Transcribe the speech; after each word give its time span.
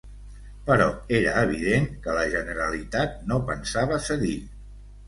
Però 0.69 0.87
era 1.17 1.35
evident 1.43 1.87
que 2.07 2.17
la 2.21 2.25
Generalitat 2.35 3.17
no 3.35 3.43
pensava 3.53 4.03
cedir 4.11 4.37